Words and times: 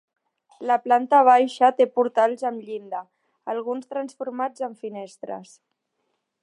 La 0.69 0.77
planta 0.85 1.19
baixa 1.27 1.69
té 1.81 1.87
portals 1.99 2.47
amb 2.51 2.65
llinda, 2.69 3.03
alguns 3.55 3.93
transformats 3.95 4.69
en 4.71 4.77
finestres. 4.87 5.55